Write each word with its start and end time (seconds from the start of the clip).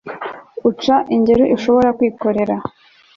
uca 0.69 0.95
ingeri 1.15 1.43
ashobora 1.55 1.89
kwikorera 1.97 2.55